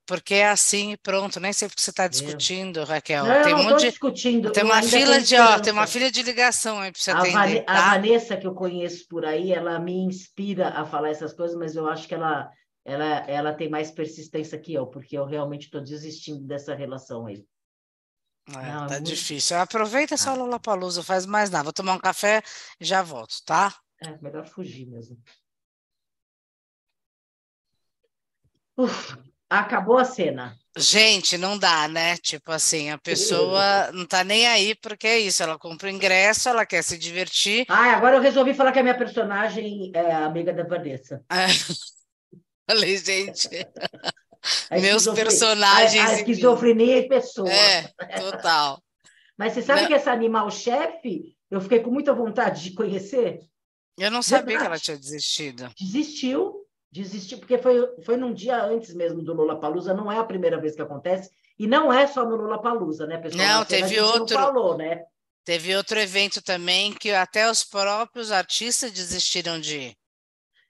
[0.06, 1.40] porque é assim e pronto.
[1.40, 3.24] Nem sei porque você está discutindo, Raquel.
[3.24, 3.90] Não, tem um monte de...
[3.90, 4.52] discutindo.
[4.52, 7.64] Tem uma fila de, ó, tem uma fila de ligação aí para você a atender.
[7.66, 7.90] A tá?
[7.90, 11.88] Vanessa, que eu conheço por aí, ela me inspira a falar essas coisas, mas eu
[11.88, 12.50] acho que ela,
[12.84, 17.44] ela, ela tem mais persistência que eu, porque eu realmente estou desistindo dessa relação aí.
[18.48, 19.02] É, não, tá é muito...
[19.02, 19.56] difícil.
[19.58, 20.34] Aproveita essa ah.
[20.34, 21.64] Lollapalooza, faz mais nada.
[21.64, 22.42] Vou tomar um café
[22.80, 23.74] e já volto, tá?
[24.00, 25.16] É, melhor fugir mesmo.
[28.76, 29.16] Uf,
[29.48, 30.58] acabou a cena.
[30.76, 32.16] Gente, não dá, né?
[32.16, 35.42] Tipo assim, a pessoa não tá nem aí porque é isso.
[35.42, 37.66] Ela compra o ingresso, ela quer se divertir.
[37.68, 41.22] Ah, agora eu resolvi falar que a minha personagem é amiga da Vanessa.
[41.30, 41.46] É.
[42.68, 43.48] Falei, gente.
[44.70, 46.04] Meus personagens.
[46.04, 47.50] A, a esquizofrenia em pessoa.
[47.50, 47.82] É,
[48.20, 48.82] total.
[49.36, 49.88] Mas você sabe não.
[49.88, 53.40] que essa animal-chefe, eu fiquei com muita vontade de conhecer?
[53.98, 54.60] Eu não sabia Verdade.
[54.60, 55.70] que ela tinha desistido.
[55.78, 60.24] Desistiu, desistiu, porque foi, foi num dia antes mesmo do Lula Palusa, não é a
[60.24, 63.46] primeira vez que acontece, e não é só no Lula Palusa, né, pessoal?
[63.46, 64.34] Não, teve outro.
[64.34, 65.04] Não falou, né?
[65.44, 69.96] Teve outro evento também que até os próprios artistas desistiram de ir.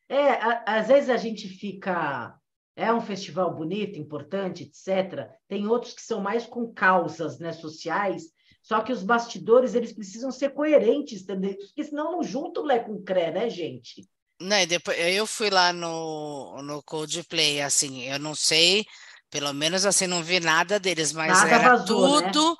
[0.08, 2.35] É, a, às vezes a gente fica
[2.74, 5.28] é um festival bonito, importante, etc.
[5.48, 8.24] Tem outros que são mais com causas né, sociais,
[8.62, 11.56] só que os bastidores eles precisam ser coerentes, entendeu?
[11.56, 14.08] porque senão não junta o Lé com o Cré, né, gente?
[14.40, 18.87] Não, depois, eu fui lá no, no Coldplay, assim, eu não sei,
[19.30, 22.30] pelo menos assim, não vi nada deles, mas nada era vazou, né?
[22.30, 22.56] tudo, né?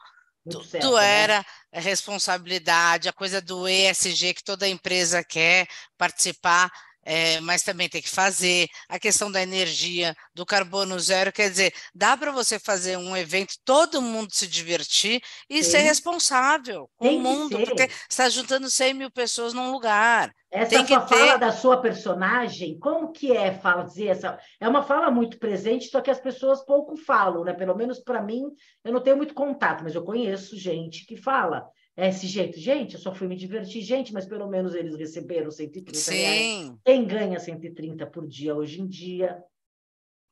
[0.53, 1.39] tudo certo, era
[1.73, 1.81] né?
[1.81, 6.71] responsabilidade, a coisa do ESG que toda empresa quer participar
[7.05, 11.75] é, mas também tem que fazer, a questão da energia, do carbono zero, quer dizer,
[11.95, 15.71] dá para você fazer um evento, todo mundo se divertir e Sim.
[15.71, 20.33] ser responsável com tem o mundo, porque está juntando 100 mil pessoas num lugar.
[20.51, 24.39] Essa sua que fala da sua personagem, como que é fazer essa?
[24.61, 27.55] É uma fala muito presente, só que as pessoas pouco falam, né?
[27.55, 28.45] Pelo menos para mim,
[28.85, 32.59] eu não tenho muito contato, mas eu conheço gente que fala esse jeito.
[32.59, 36.15] Gente, eu só fui me divertir, gente, mas pelo menos eles receberam 130 Sim.
[36.15, 36.75] reais.
[36.85, 39.43] Quem ganha 130 por dia hoje em dia?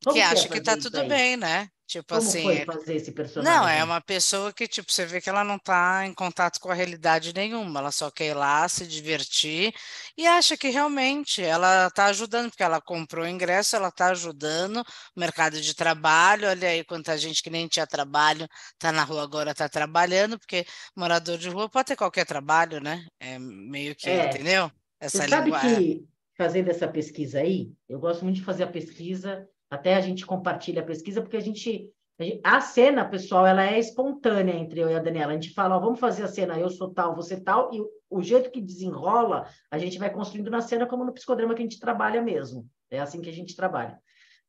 [0.04, 1.68] Como que, que acha que está tudo bem, né?
[1.90, 2.44] Tipo Como assim.
[2.44, 3.52] foi é fazer esse personagem?
[3.52, 6.70] Não, é uma pessoa que, tipo, você vê que ela não está em contato com
[6.70, 9.74] a realidade nenhuma, ela só quer ir lá se divertir
[10.16, 14.76] e acha que realmente ela está ajudando, porque ela comprou o ingresso, ela está ajudando
[15.16, 16.48] o mercado de trabalho.
[16.48, 20.64] Olha aí quanta gente que nem tinha trabalho, está na rua agora, está trabalhando, porque
[20.96, 23.04] morador de rua pode ter qualquer trabalho, né?
[23.18, 24.26] É meio que, é.
[24.26, 24.70] entendeu?
[25.00, 29.44] Essa você sabe que, fazendo essa pesquisa aí, eu gosto muito de fazer a pesquisa
[29.70, 31.88] até a gente compartilha a pesquisa, porque a gente,
[32.42, 35.33] a cena, pessoal, ela é espontânea entre eu e a Daniela.
[35.33, 37.80] A gente fala, ó, vamos fazer a cena, eu sou tal, você tal, e
[38.11, 41.64] o jeito que desenrola, a gente vai construindo na cena como no psicodrama que a
[41.64, 42.66] gente trabalha mesmo.
[42.90, 43.96] É assim que a gente trabalha.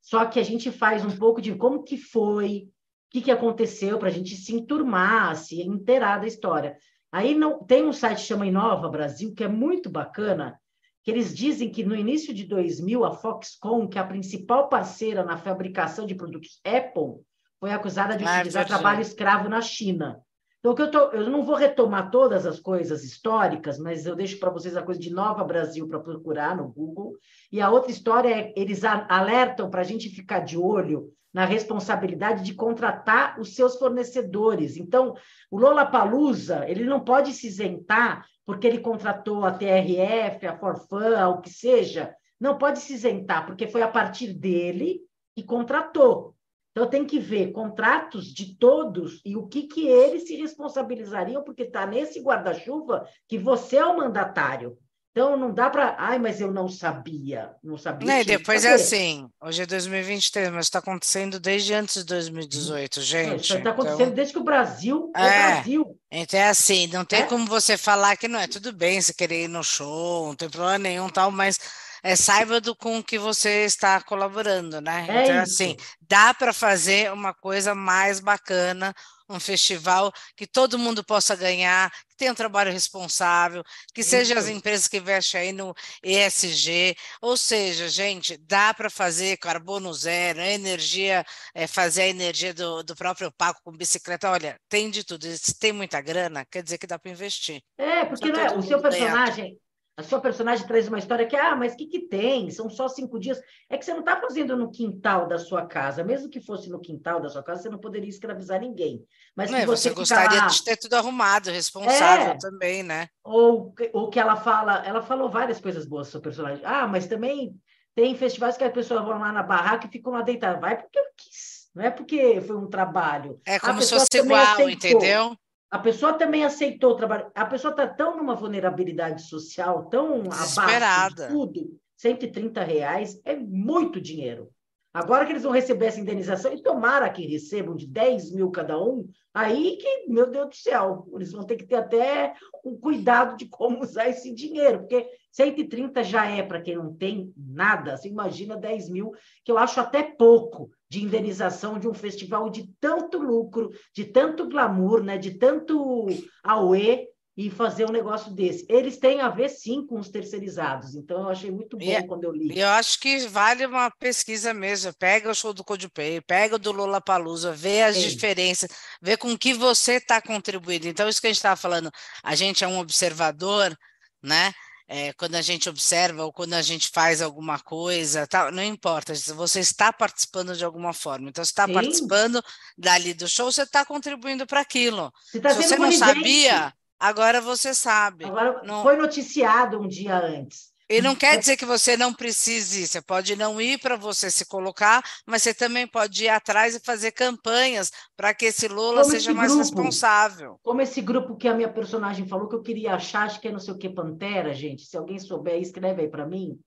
[0.02, 4.00] Só que a gente faz um pouco de como que foi, o que, que aconteceu,
[4.00, 6.76] para a gente se enturmar, se inteirar da história.
[7.12, 10.60] Aí não, tem um site que chama Inova Brasil, que é muito bacana,
[11.04, 15.24] que eles dizem que no início de 2000, a Foxconn, que é a principal parceira
[15.24, 17.24] na fabricação de produtos Apple,
[17.60, 20.22] foi acusada de ah, utilizar trabalho escravo na China.
[20.60, 24.52] Então, eu, tô, eu não vou retomar todas as coisas históricas, mas eu deixo para
[24.52, 27.18] vocês a coisa de Nova Brasil para procurar no Google.
[27.52, 32.44] E a outra história é eles alertam para a gente ficar de olho na responsabilidade
[32.44, 34.78] de contratar os seus fornecedores.
[34.78, 35.16] Então,
[35.50, 41.30] o Lola Palusa ele não pode se isentar porque ele contratou a TRF, a Forfan,
[41.30, 42.14] o que seja.
[42.38, 45.00] Não pode se isentar, porque foi a partir dele
[45.34, 46.36] que contratou.
[46.72, 51.64] Então, tem que ver contratos de todos e o que, que eles se responsabilizariam, porque
[51.64, 54.78] está nesse guarda-chuva que você é o mandatário.
[55.12, 55.96] Então, não dá para.
[56.00, 57.52] Ai, mas eu não sabia.
[57.62, 58.08] Não sabia.
[58.08, 59.28] Né, depois é assim.
[59.42, 63.44] Hoje é 2023, mas está acontecendo desde antes de 2018, gente.
[63.44, 64.16] Isso está acontecendo então...
[64.16, 66.00] desde que o Brasil é, é Brasil.
[66.10, 67.26] Então é assim, não tem é?
[67.26, 70.50] como você falar que não é tudo bem você querer ir no show, não tem
[70.50, 71.60] problema nenhum, tal, mas
[72.04, 75.06] é, saiba do com que você está colaborando, né?
[75.10, 78.94] É então, assim, dá para fazer uma coisa mais bacana,
[79.32, 84.48] um festival que todo mundo possa ganhar, que tenha um trabalho responsável, que sejam as
[84.48, 91.26] empresas que investem aí no ESG, ou seja, gente, dá para fazer carbono zero, energia,
[91.54, 95.58] é, fazer a energia do, do próprio Paco com bicicleta, olha, tem de tudo, se
[95.58, 97.62] tem muita grana, quer dizer que dá para investir.
[97.78, 99.58] É, porque né, o seu personagem,
[100.02, 102.50] a sua personagem traz uma história que, ah, mas o que, que tem?
[102.50, 103.40] São só cinco dias.
[103.70, 106.04] É que você não está fazendo no quintal da sua casa.
[106.04, 109.06] Mesmo que fosse no quintal da sua casa, você não poderia escravizar ninguém.
[109.36, 110.48] Mas é, você, você gostaria lá...
[110.48, 113.08] de ter tudo arrumado, responsável é, também, né?
[113.24, 116.66] Ou o que ela fala, ela falou várias coisas boas sobre o personagem.
[116.66, 117.56] Ah, mas também
[117.94, 120.60] tem festivais que as pessoas vão lá na barraca e ficam lá deitadas.
[120.60, 123.40] Vai porque eu quis, não é porque foi um trabalho.
[123.46, 124.70] É como se fosse igual, aceitou.
[124.70, 125.38] entendeu?
[125.72, 127.32] A pessoa também aceitou o trabalho.
[127.34, 134.02] A pessoa está tão numa vulnerabilidade social, tão abaixo de tudo, 130 reais é muito
[134.02, 134.52] dinheiro.
[134.94, 138.78] Agora que eles vão receber essa indenização, e tomara que recebam de 10 mil cada
[138.78, 142.34] um, aí que, meu Deus do céu, eles vão ter que ter até
[142.66, 147.34] um cuidado de como usar esse dinheiro, porque 130 já é para quem não tem
[147.38, 149.14] nada, você imagina 10 mil,
[149.46, 154.50] que eu acho até pouco de indenização de um festival de tanto lucro, de tanto
[154.50, 156.06] glamour, né, de tanto
[156.44, 158.66] auê, e fazer um negócio desse.
[158.68, 160.94] Eles têm a ver, sim, com os terceirizados.
[160.94, 162.60] Então, eu achei muito bom e, quando eu li.
[162.60, 164.94] Eu acho que vale uma pesquisa mesmo.
[165.00, 168.10] Pega o show do Coldplay, pega o do Lula Palusa, vê as sim.
[168.10, 168.70] diferenças,
[169.02, 170.90] vê com que você está contribuindo.
[170.90, 171.90] Então, isso que a gente estava falando,
[172.22, 173.74] a gente é um observador,
[174.22, 174.52] né?
[174.94, 179.14] É, quando a gente observa ou quando a gente faz alguma coisa, tá, não importa,
[179.34, 181.30] você está participando de alguma forma.
[181.30, 182.44] Então, você está participando
[182.78, 185.10] dali do show, você está contribuindo para aquilo.
[185.32, 188.26] Você tá Se você não sabia, agora você sabe.
[188.26, 188.84] Agora não...
[188.84, 190.71] foi noticiado um dia antes.
[190.92, 194.30] E não quer dizer que você não precise ir, você pode não ir para você
[194.30, 199.02] se colocar, mas você também pode ir atrás e fazer campanhas para que esse Lula
[199.02, 200.60] como seja mais grupo, responsável.
[200.62, 203.52] Como esse grupo que a minha personagem falou que eu queria achar, acho que é
[203.52, 204.84] não sei o que, Pantera, gente.
[204.84, 206.60] Se alguém souber, escreve aí para mim.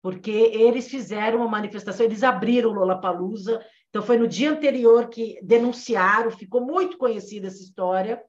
[0.00, 3.60] Porque eles fizeram uma manifestação, eles abriram o Lula Palusa.
[3.88, 8.22] Então foi no dia anterior que denunciaram, ficou muito conhecida essa história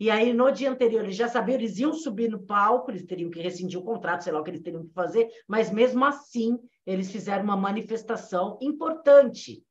[0.00, 3.30] e aí, no dia anterior, eles já sabiam, eles iam subir no palco, eles teriam
[3.30, 6.56] que rescindir o contrato, sei lá o que eles teriam que fazer, mas mesmo assim,
[6.86, 9.62] eles fizeram uma manifestação importante.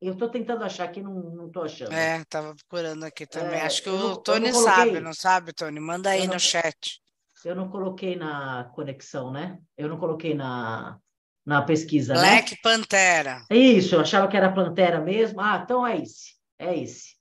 [0.00, 1.92] Eu estou tentando achar aqui, não estou achando.
[1.92, 3.58] É, estava procurando aqui também.
[3.58, 5.78] É, Acho que o Tony sabe, não sabe, Tony?
[5.80, 7.00] Manda aí não, no chat.
[7.44, 9.58] Eu não coloquei na conexão, né?
[9.76, 10.98] Eu não coloquei na,
[11.44, 12.14] na pesquisa.
[12.14, 12.20] Né?
[12.20, 12.58] Black né?
[12.62, 13.44] Pantera.
[13.50, 15.40] Isso, eu achava que era Pantera mesmo.
[15.40, 16.34] Ah, então é esse.
[16.58, 17.19] É esse.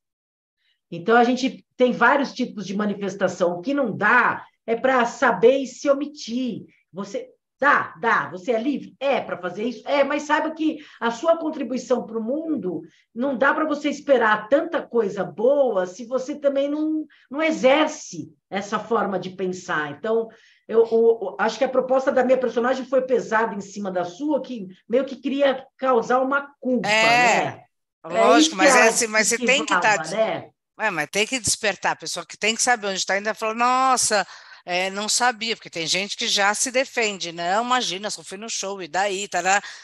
[0.92, 3.54] Então, a gente tem vários tipos de manifestação.
[3.54, 6.66] O que não dá é para saber e se omitir.
[6.92, 8.96] Você dá, dá, você é livre?
[9.00, 9.88] É para fazer isso?
[9.88, 12.82] É, mas saiba que a sua contribuição para o mundo
[13.14, 18.80] não dá para você esperar tanta coisa boa se você também não, não exerce essa
[18.80, 19.92] forma de pensar.
[19.92, 20.30] Então,
[20.68, 24.42] eu, eu, acho que a proposta da minha personagem foi pesada em cima da sua,
[24.42, 27.64] que meio que queria causar uma culpa, é, né?
[28.06, 30.04] Lógico, é mas, é assim, mas você tem que estar.
[30.04, 30.10] Tá...
[30.16, 30.50] Né?
[30.80, 33.54] É, mas tem que despertar, a pessoa que tem que saber onde está ainda fala,
[33.54, 34.26] nossa,
[34.66, 38.50] é, não sabia, porque tem gente que já se defende, não, imagina, só fui no
[38.50, 39.42] show, e daí, tá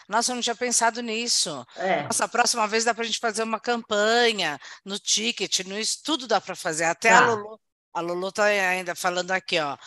[0.07, 1.65] Nossa, eu não tinha pensado nisso.
[1.75, 2.03] É.
[2.03, 5.99] Nossa, a próxima vez dá para a gente fazer uma campanha no ticket, no isso,
[6.03, 6.85] tudo dá para fazer.
[6.85, 7.17] Até tá.
[7.17, 7.59] a Lulu,
[7.93, 9.77] a Lulu está ainda falando aqui, ó.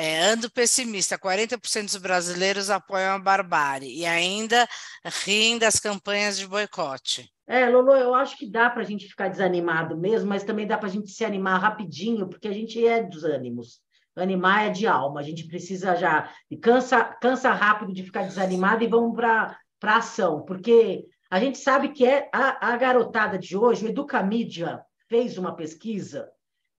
[0.00, 4.64] É, ando pessimista, 40% dos brasileiros apoiam a barbárie e ainda
[5.24, 7.28] riem das campanhas de boicote.
[7.48, 10.78] É, Lolo, eu acho que dá para a gente ficar desanimado mesmo, mas também dá
[10.78, 13.80] para a gente se animar rapidinho, porque a gente é dos ânimos.
[14.14, 16.32] Animar é de alma, a gente precisa já.
[16.62, 21.88] Cansa, cansa rápido de ficar desanimado e vamos para a ação, porque a gente sabe
[21.88, 26.30] que é a, a garotada de hoje, o Educamídia fez uma pesquisa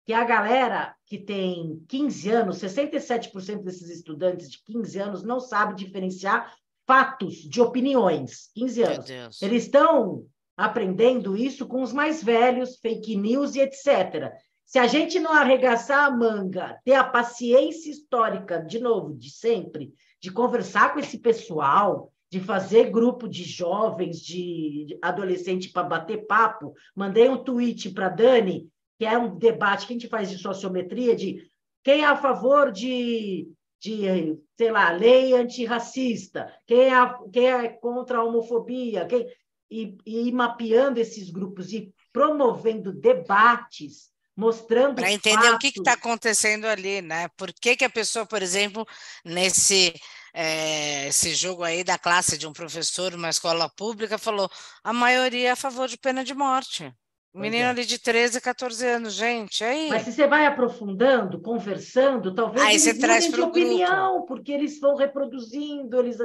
[0.09, 5.75] que a galera que tem 15 anos, 67% desses estudantes de 15 anos não sabe
[5.75, 6.51] diferenciar
[6.87, 8.49] fatos de opiniões.
[8.55, 9.39] 15 anos.
[9.39, 10.25] Eles estão
[10.57, 14.33] aprendendo isso com os mais velhos, fake news e etc.
[14.65, 19.93] Se a gente não arregaçar a manga, ter a paciência histórica, de novo, de sempre,
[20.19, 26.73] de conversar com esse pessoal, de fazer grupo de jovens, de adolescente para bater papo,
[26.95, 28.67] mandei um tweet para Dani,
[28.99, 31.49] que é um debate que a gente faz de sociometria, de
[31.81, 33.49] quem é a favor de,
[33.81, 39.25] de sei lá, lei antirracista, quem é, quem é contra a homofobia, quem
[39.71, 44.95] e, e ir mapeando esses grupos e promovendo debates, mostrando.
[44.95, 45.55] Para entender fatos.
[45.55, 47.29] o que está acontecendo ali, né?
[47.37, 48.85] Por que, que a pessoa, por exemplo,
[49.23, 49.93] nesse.
[50.31, 54.47] É, esse jogo aí da classe de um professor numa escola pública falou
[54.83, 56.93] a maioria é a favor de pena de morte.
[57.39, 57.69] Menino é.
[57.69, 59.89] ali de 13, 14 anos, gente, aí.
[59.89, 64.27] Mas se você vai aprofundando, conversando, talvez aí eles você traz de opinião, grupo.
[64.27, 66.17] porque eles vão reproduzindo, eles,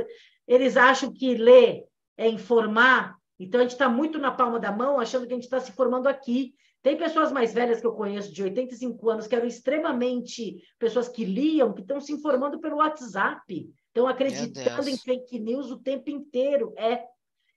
[0.47, 1.85] eles acham que ler
[2.17, 5.45] é informar, então, a gente está muito na palma da mão, achando que a gente
[5.45, 6.55] está se formando aqui.
[6.83, 11.25] Tem pessoas mais velhas que eu conheço, de 85 anos, que eram extremamente pessoas que
[11.25, 16.75] liam, que estão se informando pelo WhatsApp, estão acreditando em fake news o tempo inteiro.
[16.77, 17.05] É.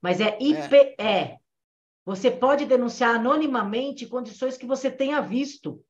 [0.00, 0.94] mas é IPE.
[0.98, 1.36] É.
[2.04, 5.80] Você pode denunciar anonimamente condições que você tenha visto.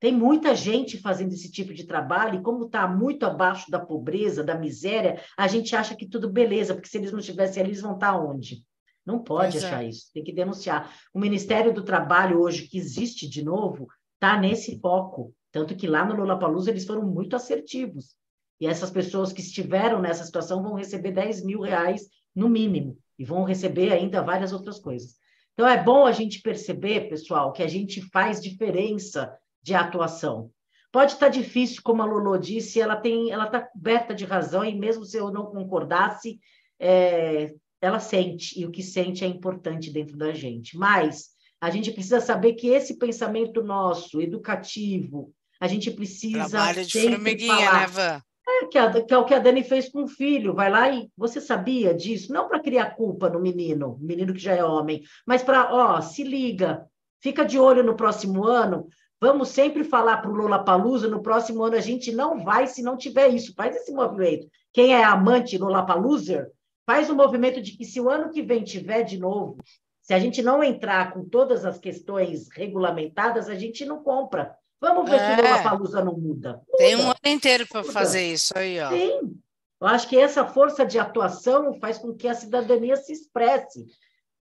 [0.00, 4.42] Tem muita gente fazendo esse tipo de trabalho, e como está muito abaixo da pobreza,
[4.42, 7.82] da miséria, a gente acha que tudo beleza, porque se eles não estivessem ali, eles
[7.82, 8.64] vão estar tá onde?
[9.04, 9.66] Não pode pois é.
[9.66, 9.88] achar é.
[9.88, 10.92] isso, tem que denunciar.
[11.12, 13.86] O Ministério do Trabalho, hoje, que existe de novo,
[14.22, 15.34] está nesse foco.
[15.50, 18.14] Tanto que lá no Lollapalooza eles foram muito assertivos.
[18.60, 22.96] E essas pessoas que estiveram nessa situação vão receber 10 mil reais no mínimo.
[23.18, 25.16] E vão receber ainda várias outras coisas.
[25.52, 30.50] Então é bom a gente perceber, pessoal, que a gente faz diferença de atuação.
[30.92, 34.78] Pode estar difícil, como a Lolo disse, ela tem, ela está coberta de razão, e
[34.78, 36.38] mesmo se eu não concordasse,
[36.78, 40.76] é, ela sente, e o que sente é importante dentro da gente.
[40.76, 41.30] Mas
[41.62, 46.48] a gente precisa saber que esse pensamento nosso, educativo, a gente precisa.
[46.48, 47.80] Trabalho de formiguinha, falar.
[47.80, 48.22] né, Van?
[48.48, 50.54] É, que, a, que é o que a Dani fez com o filho.
[50.54, 52.32] Vai lá e você sabia disso?
[52.32, 56.24] Não para criar culpa no menino, menino que já é homem, mas para, ó, se
[56.24, 56.84] liga,
[57.22, 58.88] fica de olho no próximo ano.
[59.20, 62.82] Vamos sempre falar para o Lula Palusa, no próximo ano a gente não vai se
[62.82, 63.54] não tiver isso.
[63.54, 64.48] Faz esse movimento.
[64.72, 66.50] Quem é amante Lula Paluser,
[66.84, 69.58] faz o movimento de que se o ano que vem tiver de novo,
[70.02, 74.54] se a gente não entrar com todas as questões regulamentadas, a gente não compra.
[74.80, 75.36] Vamos ver é.
[75.36, 76.54] se o Lollapalooza não muda.
[76.54, 76.62] muda.
[76.76, 78.90] Tem um ano inteiro para fazer isso aí, ó.
[78.90, 79.40] Sim.
[79.80, 83.86] Eu acho que essa força de atuação faz com que a cidadania se expresse.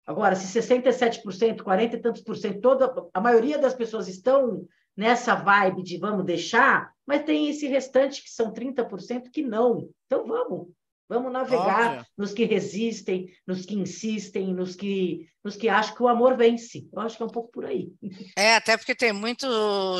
[0.07, 5.35] Agora, se 67%, 40 e tantos por cento, toda, a maioria das pessoas estão nessa
[5.35, 9.89] vibe de vamos deixar, mas tem esse restante que são 30% que não.
[10.07, 10.69] Então vamos,
[11.13, 12.07] Vamos navegar Óbvio.
[12.17, 16.89] nos que resistem, nos que insistem, nos que, nos que acham que o amor vence.
[16.91, 17.93] Eu acho que é um pouco por aí.
[18.35, 19.47] É, até porque tem muito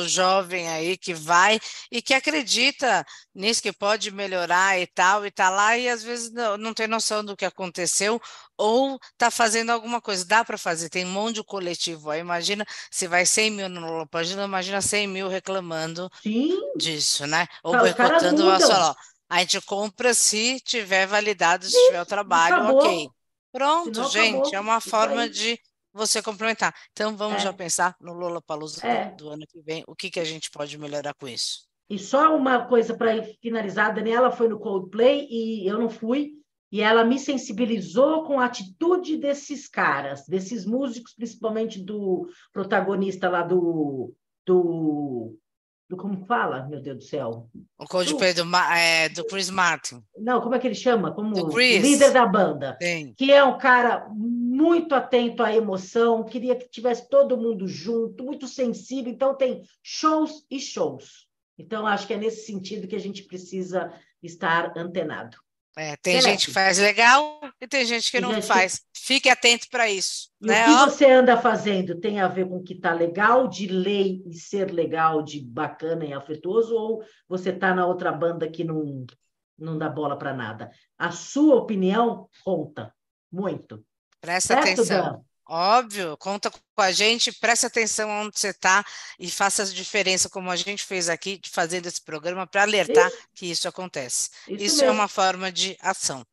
[0.07, 1.59] jovem aí que vai
[1.91, 6.31] e que acredita nisso que pode melhorar e tal, e tá lá e às vezes
[6.31, 8.19] não, não tem noção do que aconteceu
[8.57, 10.25] ou tá fazendo alguma coisa.
[10.25, 12.21] Dá para fazer, tem um monte de coletivo aí.
[12.21, 16.59] Imagina se vai 100 mil no Lopagina, imagina 100 mil reclamando Sim.
[16.75, 17.47] disso, né?
[17.63, 18.95] Ou boicotando o solo.
[19.33, 22.77] A gente compra se tiver validado, se tiver o trabalho, acabou.
[22.77, 23.09] ok.
[23.51, 24.53] Pronto, gente, acabou.
[24.53, 25.59] é uma forma de
[25.91, 26.71] você complementar.
[26.91, 27.39] Então, vamos é.
[27.39, 29.09] já pensar no Lula Palusa é.
[29.15, 31.67] do ano que vem, o que, que a gente pode melhorar com isso.
[31.89, 36.33] E só uma coisa para finalizar, a Daniela foi no Coldplay e eu não fui,
[36.71, 43.41] e ela me sensibilizou com a atitude desses caras, desses músicos, principalmente do protagonista lá
[43.41, 44.13] do,
[44.45, 45.35] do
[45.89, 47.49] do como fala, meu Deus do céu?
[47.77, 50.01] O Coldplay do, é, do Chris Martin.
[50.17, 51.11] Não, como é que ele chama?
[51.11, 52.77] Como líder da banda.
[52.81, 53.13] Sim.
[53.17, 58.47] Que é um cara muito atento à emoção, queria que tivesse todo mundo junto, muito
[58.47, 59.11] sensível.
[59.11, 61.27] Então, tem shows e shows.
[61.57, 65.37] Então, acho que é nesse sentido que a gente precisa estar antenado.
[65.75, 68.81] É, tem gente que faz legal e tem gente que não faz.
[68.95, 70.29] Fique atento para isso.
[70.39, 70.67] E né?
[70.67, 74.23] O que você anda fazendo tem a ver com o que está legal, de lei
[74.25, 79.05] e ser legal, de bacana e afetuoso, ou você está na outra banda que não,
[79.57, 80.69] não dá bola para nada?
[80.97, 82.93] A sua opinião conta
[83.31, 83.83] muito.
[84.21, 85.11] Presta certo, atenção.
[85.11, 85.21] Dan?
[85.45, 88.83] Óbvio, conta com a gente, preste atenção onde você está
[89.19, 93.27] e faça a diferença, como a gente fez aqui, fazendo esse programa, para alertar isso.
[93.35, 94.29] que isso acontece.
[94.47, 96.25] Isso, isso é uma forma de ação.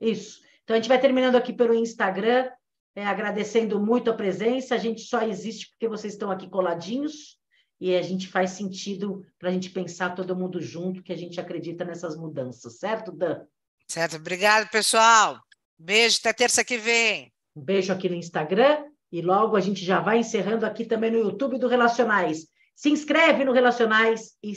[0.00, 0.40] Isso.
[0.64, 2.50] Então, a gente vai terminando aqui pelo Instagram,
[2.96, 4.74] é, agradecendo muito a presença.
[4.74, 7.38] A gente só existe porque vocês estão aqui coladinhos
[7.80, 11.38] e a gente faz sentido para a gente pensar todo mundo junto, que a gente
[11.38, 13.44] acredita nessas mudanças, certo, Dan?
[13.86, 14.16] Certo.
[14.16, 15.40] Obrigado, pessoal.
[15.78, 17.32] Beijo, até terça que vem.
[17.56, 21.18] Um beijo aqui no Instagram e logo a gente já vai encerrando aqui também no
[21.18, 22.46] YouTube do Relacionais.
[22.74, 24.52] Se inscreve no Relacionais e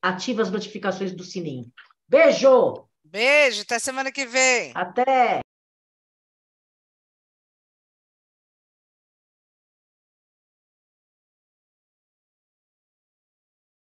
[0.00, 1.66] ativa as notificações do sininho.
[2.08, 2.86] Beijo!
[3.04, 4.70] Beijo, até semana que vem.
[4.74, 5.45] Até!